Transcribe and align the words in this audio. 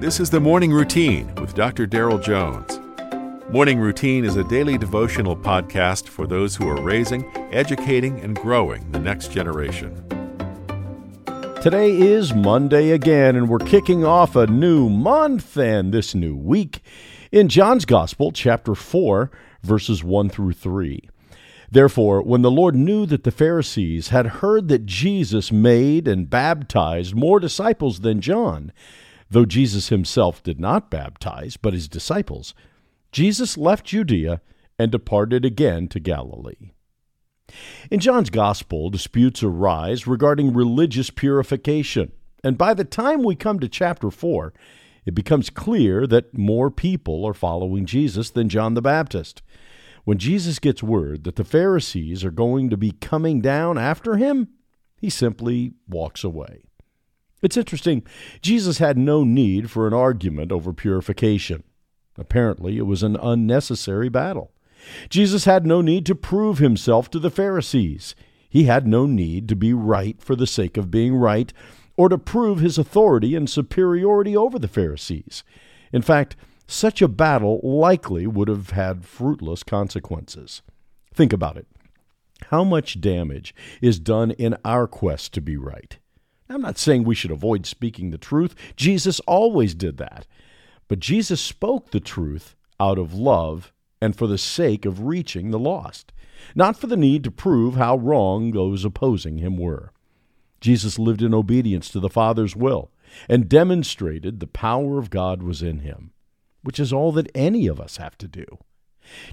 This 0.00 0.20
is 0.20 0.30
the 0.30 0.38
Morning 0.38 0.70
Routine 0.70 1.34
with 1.40 1.56
Dr. 1.56 1.84
Darrell 1.84 2.20
Jones. 2.20 2.78
Morning 3.50 3.80
Routine 3.80 4.24
is 4.24 4.36
a 4.36 4.44
daily 4.44 4.78
devotional 4.78 5.36
podcast 5.36 6.06
for 6.06 6.24
those 6.24 6.54
who 6.54 6.68
are 6.68 6.80
raising, 6.80 7.28
educating, 7.52 8.20
and 8.20 8.36
growing 8.36 8.88
the 8.92 9.00
next 9.00 9.32
generation. 9.32 9.92
Today 11.60 11.98
is 11.98 12.32
Monday 12.32 12.92
again, 12.92 13.34
and 13.34 13.48
we're 13.48 13.58
kicking 13.58 14.04
off 14.04 14.36
a 14.36 14.46
new 14.46 14.88
month 14.88 15.56
and 15.56 15.92
this 15.92 16.14
new 16.14 16.36
week 16.36 16.80
in 17.32 17.48
John's 17.48 17.84
Gospel, 17.84 18.30
chapter 18.30 18.76
4, 18.76 19.32
verses 19.64 20.04
1 20.04 20.28
through 20.28 20.52
3. 20.52 21.10
Therefore, 21.72 22.22
when 22.22 22.42
the 22.42 22.52
Lord 22.52 22.76
knew 22.76 23.04
that 23.06 23.24
the 23.24 23.32
Pharisees 23.32 24.10
had 24.10 24.26
heard 24.26 24.68
that 24.68 24.86
Jesus 24.86 25.50
made 25.50 26.06
and 26.06 26.30
baptized 26.30 27.16
more 27.16 27.40
disciples 27.40 28.02
than 28.02 28.20
John, 28.20 28.70
though 29.30 29.44
Jesus 29.44 29.88
himself 29.88 30.42
did 30.42 30.60
not 30.60 30.90
baptize, 30.90 31.56
but 31.56 31.74
his 31.74 31.88
disciples, 31.88 32.54
Jesus 33.12 33.56
left 33.56 33.86
Judea 33.86 34.40
and 34.78 34.90
departed 34.90 35.44
again 35.44 35.88
to 35.88 36.00
Galilee. 36.00 36.72
In 37.90 38.00
John's 38.00 38.30
Gospel, 38.30 38.90
disputes 38.90 39.42
arise 39.42 40.06
regarding 40.06 40.52
religious 40.52 41.10
purification, 41.10 42.12
and 42.44 42.58
by 42.58 42.74
the 42.74 42.84
time 42.84 43.22
we 43.22 43.34
come 43.34 43.58
to 43.60 43.68
chapter 43.68 44.10
4, 44.10 44.52
it 45.06 45.14
becomes 45.14 45.48
clear 45.48 46.06
that 46.06 46.36
more 46.36 46.70
people 46.70 47.24
are 47.24 47.34
following 47.34 47.86
Jesus 47.86 48.30
than 48.30 48.50
John 48.50 48.74
the 48.74 48.82
Baptist. 48.82 49.42
When 50.04 50.18
Jesus 50.18 50.58
gets 50.58 50.82
word 50.82 51.24
that 51.24 51.36
the 51.36 51.44
Pharisees 51.44 52.24
are 52.24 52.30
going 52.30 52.68
to 52.70 52.76
be 52.76 52.92
coming 52.92 53.40
down 53.40 53.78
after 53.78 54.16
him, 54.16 54.48
he 54.96 55.08
simply 55.08 55.72
walks 55.88 56.24
away. 56.24 56.67
It's 57.40 57.56
interesting, 57.56 58.04
Jesus 58.42 58.78
had 58.78 58.98
no 58.98 59.22
need 59.22 59.70
for 59.70 59.86
an 59.86 59.94
argument 59.94 60.50
over 60.50 60.72
purification. 60.72 61.62
Apparently, 62.16 62.78
it 62.78 62.86
was 62.86 63.02
an 63.02 63.16
unnecessary 63.16 64.08
battle. 64.08 64.52
Jesus 65.08 65.44
had 65.44 65.66
no 65.66 65.80
need 65.80 66.04
to 66.06 66.14
prove 66.14 66.58
himself 66.58 67.10
to 67.10 67.18
the 67.18 67.30
Pharisees. 67.30 68.14
He 68.48 68.64
had 68.64 68.86
no 68.86 69.06
need 69.06 69.48
to 69.48 69.56
be 69.56 69.72
right 69.72 70.20
for 70.20 70.34
the 70.34 70.46
sake 70.46 70.76
of 70.76 70.90
being 70.90 71.14
right 71.14 71.52
or 71.96 72.08
to 72.08 72.18
prove 72.18 72.60
his 72.60 72.78
authority 72.78 73.34
and 73.34 73.48
superiority 73.50 74.36
over 74.36 74.58
the 74.58 74.68
Pharisees. 74.68 75.44
In 75.92 76.02
fact, 76.02 76.36
such 76.66 77.02
a 77.02 77.08
battle 77.08 77.60
likely 77.62 78.26
would 78.26 78.48
have 78.48 78.70
had 78.70 79.04
fruitless 79.04 79.62
consequences. 79.62 80.62
Think 81.12 81.32
about 81.32 81.56
it. 81.56 81.66
How 82.46 82.62
much 82.62 83.00
damage 83.00 83.54
is 83.80 83.98
done 83.98 84.30
in 84.32 84.56
our 84.64 84.86
quest 84.86 85.34
to 85.34 85.40
be 85.40 85.56
right? 85.56 85.98
I'm 86.48 86.62
not 86.62 86.78
saying 86.78 87.04
we 87.04 87.14
should 87.14 87.30
avoid 87.30 87.66
speaking 87.66 88.10
the 88.10 88.18
truth. 88.18 88.54
Jesus 88.76 89.20
always 89.20 89.74
did 89.74 89.98
that. 89.98 90.26
But 90.88 91.00
Jesus 91.00 91.40
spoke 91.40 91.90
the 91.90 92.00
truth 92.00 92.56
out 92.80 92.98
of 92.98 93.12
love 93.12 93.72
and 94.00 94.16
for 94.16 94.26
the 94.26 94.38
sake 94.38 94.84
of 94.86 95.04
reaching 95.04 95.50
the 95.50 95.58
lost, 95.58 96.12
not 96.54 96.78
for 96.78 96.86
the 96.86 96.96
need 96.96 97.24
to 97.24 97.30
prove 97.30 97.74
how 97.74 97.96
wrong 97.96 98.52
those 98.52 98.84
opposing 98.84 99.38
him 99.38 99.58
were. 99.58 99.92
Jesus 100.60 100.98
lived 100.98 101.22
in 101.22 101.34
obedience 101.34 101.90
to 101.90 102.00
the 102.00 102.08
Father's 102.08 102.56
will 102.56 102.90
and 103.28 103.48
demonstrated 103.48 104.40
the 104.40 104.46
power 104.46 104.98
of 104.98 105.10
God 105.10 105.42
was 105.42 105.62
in 105.62 105.80
him, 105.80 106.12
which 106.62 106.80
is 106.80 106.92
all 106.92 107.12
that 107.12 107.30
any 107.34 107.66
of 107.66 107.80
us 107.80 107.98
have 107.98 108.16
to 108.18 108.28
do. 108.28 108.46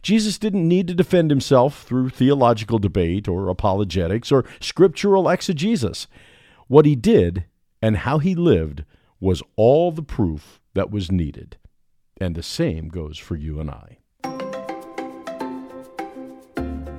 Jesus 0.02 0.38
didn't 0.38 0.67
need 0.67 0.88
to 0.88 0.94
defend 0.94 1.29
himself 1.29 1.83
through 1.83 2.09
theological 2.09 2.79
debate 2.79 3.27
or 3.27 3.50
apologetics 3.50 4.31
or 4.31 4.45
scriptural 4.59 5.29
exegesis. 5.29 6.07
What 6.67 6.85
he 6.85 6.95
did 6.95 7.45
and 7.81 7.97
how 7.97 8.19
he 8.19 8.35
lived 8.35 8.83
was 9.19 9.41
all 9.55 9.91
the 9.91 10.03
proof 10.03 10.59
that 10.73 10.91
was 10.91 11.11
needed. 11.11 11.57
And 12.19 12.35
the 12.35 12.44
same 12.44 12.89
goes 12.89 13.17
for 13.17 13.35
you 13.35 13.59
and 13.59 13.69
I. 13.69 13.97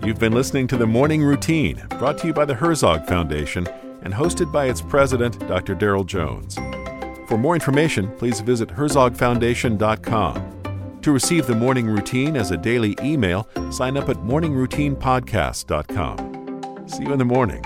You've 0.05 0.19
been 0.21 0.35
listening 0.35 0.67
to 0.69 0.77
the 0.77 0.87
Morning 0.87 1.23
Routine, 1.23 1.83
brought 1.99 2.19
to 2.19 2.27
you 2.29 2.33
by 2.33 2.45
the 2.45 2.55
Herzog 2.55 3.07
Foundation 3.07 3.67
and 4.03 4.15
hosted 4.15 4.53
by 4.53 4.67
its 4.67 4.81
president, 4.81 5.41
Dr. 5.49 5.75
Darrell 5.75 6.05
Jones. 6.05 6.55
For 7.27 7.37
more 7.37 7.55
information, 7.55 8.15
please 8.17 8.39
visit 8.41 8.69
herzogfoundation.com. 8.69 10.53
To 11.03 11.13
receive 11.13 11.49
the 11.49 11.57
Morning 11.57 11.87
Routine 11.87 12.37
as 12.37 12.53
a 12.53 12.57
daily 12.57 12.97
email, 13.03 13.49
sign 13.71 13.97
up 13.97 14.09
at 14.09 14.19
morningroutinepodcast.com. 14.19 16.89
See 16.89 17.03
you 17.03 17.13
in 17.13 17.19
the 17.19 17.25
morning. 17.25 17.65